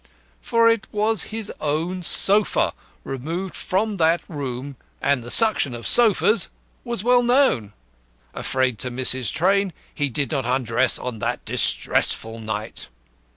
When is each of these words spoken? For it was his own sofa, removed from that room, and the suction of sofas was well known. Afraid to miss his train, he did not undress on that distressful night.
For 0.41 0.67
it 0.67 0.87
was 0.91 1.25
his 1.29 1.53
own 1.61 2.01
sofa, 2.01 2.73
removed 3.03 3.55
from 3.55 3.97
that 3.97 4.23
room, 4.27 4.75
and 4.99 5.21
the 5.23 5.29
suction 5.29 5.75
of 5.75 5.85
sofas 5.85 6.49
was 6.83 7.03
well 7.03 7.21
known. 7.21 7.73
Afraid 8.33 8.79
to 8.79 8.89
miss 8.89 9.11
his 9.11 9.29
train, 9.29 9.73
he 9.93 10.09
did 10.09 10.31
not 10.31 10.43
undress 10.47 10.97
on 10.97 11.19
that 11.19 11.45
distressful 11.45 12.39
night. 12.39 12.87